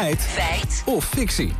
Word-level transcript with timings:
Feit. 0.00 0.20
Feit. 0.20 0.82
Of 0.86 1.04
fictie. 1.04 1.52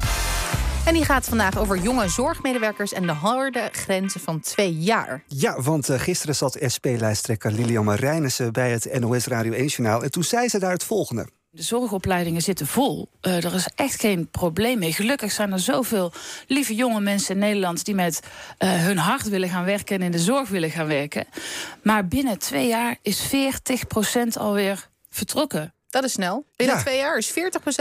En 0.86 0.94
die 0.94 1.04
gaat 1.04 1.28
vandaag 1.28 1.58
over 1.58 1.78
jonge 1.78 2.08
zorgmedewerkers 2.08 2.92
en 2.92 3.06
de 3.06 3.12
harde 3.12 3.68
grenzen 3.72 4.20
van 4.20 4.40
twee 4.40 4.74
jaar. 4.74 5.24
Ja, 5.26 5.60
want 5.60 5.90
uh, 5.90 5.98
gisteren 5.98 6.34
zat 6.34 6.58
SP-lijsttrekker 6.60 7.52
Lilian 7.52 7.84
Marijnissen 7.84 8.52
bij 8.52 8.70
het 8.70 9.00
NOS 9.00 9.26
Radio 9.26 9.52
1-journaal. 9.52 10.02
En 10.02 10.10
toen 10.10 10.24
zei 10.24 10.48
ze 10.48 10.58
daar 10.58 10.72
het 10.72 10.84
volgende. 10.84 11.28
De 11.50 11.62
zorgopleidingen 11.62 12.42
zitten 12.42 12.66
vol. 12.66 13.08
Uh, 13.22 13.44
er 13.44 13.54
is 13.54 13.68
echt 13.74 14.00
geen 14.00 14.30
probleem 14.30 14.78
mee. 14.78 14.92
Gelukkig 14.92 15.32
zijn 15.32 15.52
er 15.52 15.60
zoveel 15.60 16.12
lieve 16.46 16.74
jonge 16.74 17.00
mensen 17.00 17.34
in 17.34 17.40
Nederland 17.40 17.84
die 17.84 17.94
met 17.94 18.20
uh, 18.58 18.84
hun 18.84 18.98
hart 18.98 19.28
willen 19.28 19.48
gaan 19.48 19.64
werken 19.64 19.96
en 19.96 20.02
in 20.02 20.10
de 20.12 20.18
zorg 20.18 20.48
willen 20.48 20.70
gaan 20.70 20.86
werken. 20.86 21.26
Maar 21.82 22.06
binnen 22.08 22.38
twee 22.38 22.66
jaar 22.66 22.96
is 23.02 23.26
40% 23.26 23.32
alweer 24.32 24.88
vertrokken. 25.10 25.74
Dat 25.90 26.04
is 26.04 26.12
snel. 26.12 26.44
Binnen 26.56 26.76
ja. 26.76 26.82
twee 26.82 26.96
jaar 26.96 27.16
is 27.16 27.30
40% 27.30 27.34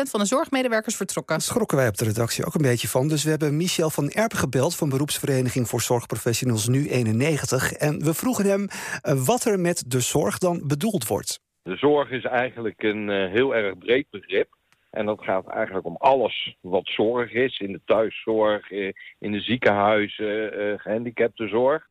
van 0.09 0.19
de 0.19 0.25
zorgmedewerkers 0.25 0.95
vertrokken. 0.95 1.35
Daar 1.35 1.45
schrokken 1.45 1.77
wij 1.77 1.87
op 1.87 1.97
de 1.97 2.05
redactie 2.05 2.45
ook 2.45 2.53
een 2.53 2.61
beetje 2.61 2.87
van. 2.87 3.07
Dus 3.07 3.23
we 3.23 3.29
hebben 3.29 3.57
Michel 3.57 3.89
van 3.89 4.09
Erp 4.09 4.33
gebeld 4.33 4.75
van 4.75 4.89
beroepsvereniging 4.89 5.67
voor 5.67 5.81
zorgprofessionals 5.81 6.67
nu 6.67 6.89
91. 6.89 7.71
En 7.71 8.03
we 8.03 8.13
vroegen 8.13 8.45
hem 8.45 8.61
uh, 8.61 9.25
wat 9.25 9.45
er 9.45 9.59
met 9.59 9.83
de 9.87 9.99
zorg 9.99 10.37
dan 10.37 10.67
bedoeld 10.67 11.07
wordt. 11.07 11.39
De 11.63 11.75
zorg 11.75 12.09
is 12.09 12.23
eigenlijk 12.23 12.83
een 12.83 13.09
uh, 13.09 13.31
heel 13.31 13.55
erg 13.55 13.77
breed 13.77 14.05
begrip. 14.09 14.47
En 14.89 15.05
dat 15.05 15.23
gaat 15.23 15.47
eigenlijk 15.47 15.85
om 15.85 15.95
alles 15.95 16.55
wat 16.61 16.87
zorg 16.87 17.31
is. 17.31 17.59
In 17.59 17.71
de 17.71 17.81
thuiszorg, 17.85 18.71
uh, 18.71 18.91
in 19.19 19.31
de 19.31 19.41
ziekenhuizen, 19.41 20.79
gehandicaptenzorg. 20.79 21.87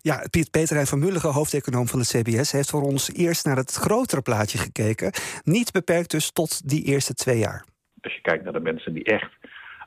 Ja, 0.00 0.26
Piet 0.30 0.50
Peterijn 0.50 0.86
van 0.86 0.98
Mulligen, 0.98 1.32
hoofdeconoom 1.32 1.86
van 1.86 1.98
het 1.98 2.08
CBS, 2.08 2.52
heeft 2.52 2.70
voor 2.70 2.82
ons 2.82 3.12
eerst 3.12 3.44
naar 3.44 3.56
het 3.56 3.72
grotere 3.72 4.22
plaatje 4.22 4.58
gekeken. 4.58 5.12
Niet 5.44 5.72
beperkt 5.72 6.10
dus 6.10 6.30
tot 6.30 6.68
die 6.68 6.84
eerste 6.84 7.14
twee 7.14 7.38
jaar. 7.38 7.64
Als 8.00 8.14
je 8.14 8.20
kijkt 8.20 8.44
naar 8.44 8.52
de 8.52 8.60
mensen 8.60 8.92
die 8.92 9.04
echt 9.04 9.30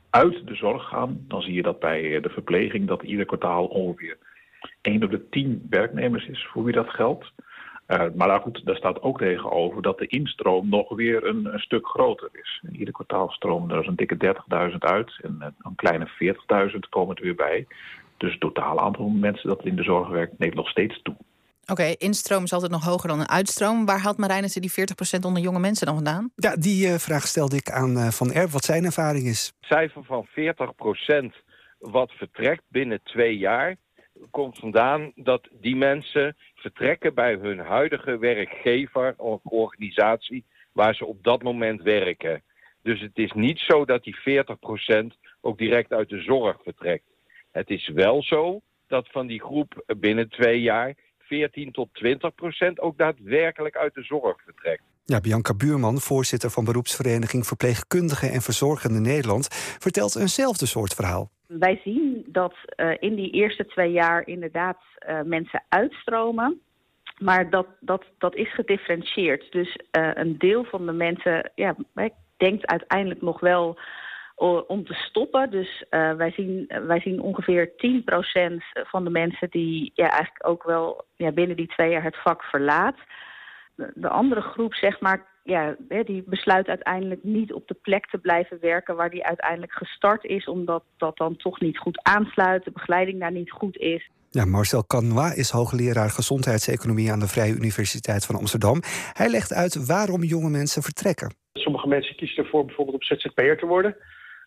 uit 0.09 0.47
de 0.47 0.55
zorg 0.55 0.87
gaan, 0.87 1.25
dan 1.27 1.41
zie 1.41 1.53
je 1.53 1.61
dat 1.61 1.79
bij 1.79 2.19
de 2.21 2.29
verpleging 2.29 2.87
dat 2.87 3.03
ieder 3.03 3.25
kwartaal 3.25 3.65
ongeveer 3.65 4.17
1 4.81 5.03
op 5.03 5.11
de 5.11 5.29
10 5.29 5.67
werknemers 5.69 6.27
is 6.27 6.47
voor 6.52 6.63
wie 6.63 6.73
dat 6.73 6.89
geldt. 6.89 7.31
Uh, 7.87 8.05
maar 8.15 8.27
daar, 8.27 8.39
goed, 8.39 8.65
daar 8.65 8.75
staat 8.75 9.02
ook 9.02 9.17
tegenover 9.17 9.81
dat 9.81 9.97
de 9.97 10.07
instroom 10.07 10.69
nog 10.69 10.89
weer 10.89 11.25
een, 11.25 11.49
stuk 11.55 11.87
groter 11.87 12.29
is. 12.31 12.63
Ieder 12.71 12.93
kwartaal 12.93 13.29
stromen 13.29 13.77
er 13.77 13.87
een 13.87 13.95
dikke 13.95 14.35
30.000 14.71 14.77
uit 14.77 15.19
en 15.21 15.55
een 15.61 15.75
kleine 15.75 16.09
40.000 16.71 16.79
komen 16.89 17.15
er 17.15 17.23
weer 17.23 17.35
bij. 17.35 17.67
Dus 18.19 18.31
het 18.31 18.39
totale 18.39 18.79
aantal 18.79 19.07
mensen 19.07 19.47
dat 19.47 19.65
in 19.65 19.75
de 19.75 19.83
zorg 19.83 20.07
werkt 20.07 20.39
neemt 20.39 20.55
nog 20.55 20.69
steeds 20.69 21.01
toe. 21.01 21.15
Oké, 21.61 21.81
okay, 21.81 21.95
instroom 21.97 22.43
is 22.43 22.53
altijd 22.53 22.71
nog 22.71 22.83
hoger 22.83 23.09
dan 23.09 23.19
een 23.19 23.29
uitstroom. 23.29 23.85
Waar 23.85 23.99
haalt 23.99 24.17
Marijnissen 24.17 24.61
die 24.61 24.71
40% 24.71 25.25
onder 25.25 25.41
jonge 25.41 25.59
mensen 25.59 25.85
dan 25.85 25.95
vandaan? 25.95 26.31
Ja, 26.35 26.55
die 26.55 26.87
uh, 26.87 26.95
vraag 26.95 27.27
stelde 27.27 27.55
ik 27.55 27.69
aan 27.69 27.97
uh, 27.97 28.07
Van 28.07 28.31
Erp, 28.31 28.49
wat 28.49 28.63
zijn 28.63 28.85
ervaring 28.85 29.25
is. 29.25 29.53
Het 29.59 29.69
cijfer 29.69 30.03
van 30.03 30.27
40% 30.27 31.35
wat 31.79 32.11
vertrekt 32.11 32.63
binnen 32.67 32.99
twee 33.03 33.37
jaar... 33.37 33.75
komt 34.31 34.57
vandaan 34.57 35.11
dat 35.15 35.47
die 35.51 35.75
mensen 35.75 36.35
vertrekken 36.55 37.13
bij 37.13 37.33
hun 37.33 37.59
huidige 37.59 38.17
werkgever 38.17 39.13
of 39.17 39.39
organisatie... 39.43 40.45
waar 40.71 40.95
ze 40.95 41.05
op 41.05 41.23
dat 41.23 41.43
moment 41.43 41.81
werken. 41.81 42.41
Dus 42.83 43.01
het 43.01 43.17
is 43.17 43.31
niet 43.31 43.59
zo 43.59 43.85
dat 43.85 44.03
die 44.03 44.15
40% 44.19 45.05
ook 45.41 45.57
direct 45.57 45.93
uit 45.93 46.09
de 46.09 46.21
zorg 46.21 46.57
vertrekt. 46.63 47.03
Het 47.52 47.69
is 47.69 47.88
wel 47.88 48.23
zo 48.23 48.59
dat 48.88 49.08
van 49.11 49.28
die 49.28 49.42
groep 49.42 49.83
binnen 49.97 50.30
twee 50.30 50.61
jaar 50.61 50.95
14 51.19 51.72
tot 51.72 51.89
20 51.94 52.36
procent 52.36 52.80
ook 52.80 52.97
daadwerkelijk 52.97 53.78
uit 53.78 53.94
de 53.94 54.03
zorg 54.03 54.42
vertrekt. 54.44 54.83
Ja, 55.05 55.19
Bianca 55.19 55.53
Buurman, 55.55 55.97
voorzitter 55.97 56.50
van 56.50 56.64
beroepsvereniging 56.64 57.45
Verpleegkundigen 57.45 58.31
en 58.31 58.42
Verzorgenden 58.42 59.02
Nederland, 59.02 59.47
vertelt 59.80 60.16
eenzelfde 60.16 60.66
soort 60.66 60.94
verhaal. 60.94 61.30
Wij 61.47 61.81
zien 61.83 62.25
dat 62.27 62.53
uh, 62.76 62.92
in 62.99 63.15
die 63.15 63.32
eerste 63.32 63.65
twee 63.65 63.92
jaar 63.92 64.27
inderdaad 64.27 64.77
uh, 65.09 65.21
mensen 65.21 65.64
uitstromen. 65.70 66.61
Maar 67.20 67.49
dat, 67.49 67.67
dat, 67.80 68.04
dat 68.17 68.36
is 68.36 68.54
gedifferentieerd. 68.54 69.52
Dus 69.52 69.80
uh, 69.92 70.11
een 70.14 70.38
deel 70.38 70.64
van 70.64 70.86
de 70.86 70.92
mensen 70.92 71.52
ja, 71.55 71.76
denkt 72.38 72.65
uiteindelijk 72.67 73.21
nog 73.21 73.39
wel 73.39 73.80
om 74.67 74.86
te 74.86 74.94
stoppen. 74.94 75.52
Dus 75.52 75.83
uh, 75.89 76.14
wij, 76.14 76.32
zien, 76.32 76.72
wij 76.88 77.00
zien 77.00 77.22
ongeveer 77.22 77.70
10% 77.70 77.73
van 78.72 79.04
de 79.04 79.10
mensen 79.10 79.50
die 79.50 79.92
ja, 79.94 80.10
eigenlijk 80.10 80.48
ook 80.48 80.64
wel 80.64 81.05
ja, 81.16 81.32
binnen 81.32 81.55
die 81.55 81.67
twee 81.67 81.89
jaar 81.89 82.04
het 82.04 82.22
vak 82.22 82.44
verlaat. 82.44 82.95
De, 83.76 83.92
de 83.95 84.10
andere 84.10 84.42
groep, 84.42 84.73
zeg 84.73 85.00
maar, 85.00 85.27
ja, 85.44 85.76
die 86.04 86.23
besluit 86.26 86.67
uiteindelijk 86.67 87.23
niet 87.23 87.54
op 87.54 87.67
de 87.67 87.77
plek 87.82 88.05
te 88.05 88.17
blijven 88.17 88.58
werken 88.61 88.95
waar 88.95 89.10
die 89.10 89.26
uiteindelijk 89.26 89.72
gestart 89.72 90.23
is, 90.23 90.48
omdat 90.48 90.83
dat 90.98 91.17
dan 91.17 91.36
toch 91.36 91.60
niet 91.60 91.77
goed 91.77 92.00
aansluit, 92.04 92.64
de 92.64 92.71
begeleiding 92.71 93.20
daar 93.20 93.32
niet 93.32 93.52
goed 93.52 93.77
is. 93.77 94.10
Ja, 94.32 94.45
Marcel 94.45 94.86
Canois 94.86 95.36
is 95.36 95.50
hoogleraar 95.50 96.10
gezondheidseconomie 96.10 97.11
aan 97.11 97.20
de 97.20 97.27
Vrije 97.27 97.54
Universiteit 97.54 98.26
van 98.26 98.36
Amsterdam. 98.36 98.82
Hij 99.14 99.30
legt 99.30 99.54
uit 99.54 99.86
waarom 99.86 100.23
jonge 100.23 100.50
mensen 100.50 100.82
vertrekken. 100.82 101.33
Sommige 101.54 101.88
mensen 101.88 102.16
kiezen 102.16 102.44
ervoor 102.44 102.66
bijvoorbeeld 102.66 102.95
op 102.95 103.04
ZZP'er 103.04 103.58
te 103.58 103.66
worden. 103.66 103.95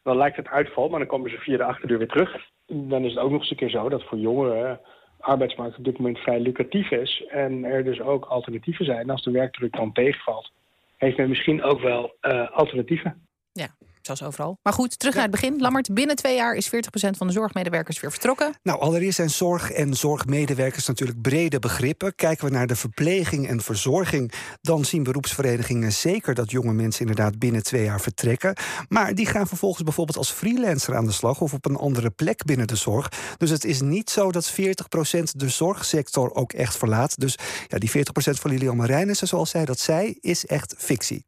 Dan 0.03 0.17
lijkt 0.17 0.37
het 0.37 0.49
uitval, 0.49 0.89
maar 0.89 0.99
dan 0.99 1.09
komen 1.09 1.31
ze 1.31 1.39
via 1.39 1.57
de 1.57 1.65
achterdeur 1.65 1.99
weer 1.99 2.09
terug. 2.09 2.37
Dan 2.67 3.05
is 3.05 3.15
het 3.15 3.23
ook 3.23 3.31
nog 3.31 3.41
eens 3.41 3.51
een 3.51 3.57
keer 3.57 3.71
zo 3.71 3.89
dat 3.89 4.05
voor 4.05 4.19
jongeren 4.19 4.81
arbeidsmarkt 5.19 5.79
op 5.79 5.85
dit 5.85 5.99
moment 5.99 6.19
vrij 6.19 6.41
lucratief 6.41 6.91
is. 6.91 7.25
En 7.29 7.65
er 7.65 7.85
dus 7.85 8.01
ook 8.01 8.25
alternatieven 8.25 8.85
zijn. 8.85 9.11
Als 9.11 9.23
de 9.23 9.31
werkdruk 9.31 9.77
dan 9.77 9.93
tegenvalt, 9.93 10.53
heeft 10.97 11.17
men 11.17 11.29
misschien 11.29 11.62
ook 11.62 11.81
wel 11.81 12.15
uh, 12.23 12.51
alternatieven. 12.51 13.27
Ja, 13.53 13.69
zoals 14.07 14.23
overal. 14.23 14.59
Maar 14.63 14.73
goed, 14.73 14.99
terug 14.99 15.15
naar 15.15 15.23
het 15.23 15.33
begin. 15.33 15.61
Lammert, 15.61 15.95
binnen 15.95 16.17
twee 16.17 16.37
jaar 16.37 16.55
is 16.55 16.67
40% 16.67 16.71
van 17.17 17.27
de 17.27 17.33
zorgmedewerkers 17.33 18.01
weer 18.01 18.11
vertrokken. 18.11 18.55
Nou, 18.63 18.81
allereerst 18.81 19.17
zijn 19.17 19.31
zorg 19.31 19.71
en 19.71 19.95
zorgmedewerkers 19.95 20.87
natuurlijk 20.87 21.21
brede 21.21 21.59
begrippen. 21.59 22.15
Kijken 22.15 22.47
we 22.47 22.53
naar 22.53 22.67
de 22.67 22.77
verpleging 22.77 23.49
en 23.49 23.61
verzorging, 23.61 24.33
dan 24.61 24.85
zien 24.85 25.03
beroepsverenigingen 25.03 25.93
zeker 25.93 26.35
dat 26.35 26.51
jonge 26.51 26.73
mensen 26.73 27.01
inderdaad 27.01 27.39
binnen 27.39 27.62
twee 27.62 27.85
jaar 27.85 28.01
vertrekken. 28.01 28.57
Maar 28.89 29.15
die 29.15 29.27
gaan 29.27 29.47
vervolgens 29.47 29.83
bijvoorbeeld 29.83 30.19
als 30.19 30.31
freelancer 30.31 30.97
aan 30.97 31.07
de 31.07 31.12
slag 31.12 31.41
of 31.41 31.53
op 31.53 31.67
een 31.67 31.77
andere 31.77 32.11
plek 32.11 32.45
binnen 32.45 32.67
de 32.67 32.77
zorg. 32.77 33.12
Dus 33.37 33.51
het 33.51 33.65
is 33.65 33.81
niet 33.81 34.11
zo 34.11 34.31
dat 34.31 34.51
40% 34.51 34.55
de 35.37 35.49
zorgsector 35.49 36.35
ook 36.35 36.53
echt 36.53 36.77
verlaat. 36.77 37.21
Dus 37.21 37.39
ja, 37.69 37.79
die 37.79 37.91
40% 37.91 37.93
van 38.12 38.51
Lilian 38.51 38.77
Marijnissen, 38.77 39.29
zoals 39.29 39.51
zij 39.51 39.65
dat 39.65 39.79
zei, 39.79 40.17
is 40.21 40.47
echt 40.47 40.75
fictie. 40.79 41.25